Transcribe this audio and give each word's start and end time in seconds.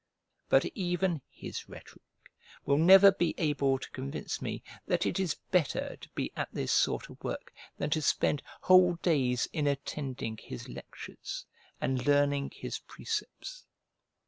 But 0.49 0.65
even 0.73 1.21
his 1.29 1.69
rhetoric 1.69 2.01
will 2.65 2.79
never 2.79 3.11
be 3.11 3.35
able 3.37 3.77
to 3.77 3.91
convince 3.91 4.41
me 4.41 4.63
that 4.87 5.05
it 5.05 5.19
is 5.19 5.37
better 5.51 5.95
to 5.95 6.09
be 6.15 6.31
at 6.35 6.51
this 6.51 6.71
sort 6.71 7.11
of 7.11 7.23
work 7.23 7.53
than 7.77 7.91
to 7.91 8.01
spend 8.01 8.41
whole 8.61 8.95
days 9.03 9.47
in 9.53 9.67
attending 9.67 10.37
his 10.37 10.67
lectures 10.67 11.45
and 11.79 12.07
learning 12.07 12.53
his 12.55 12.79
precepts. 12.79 13.67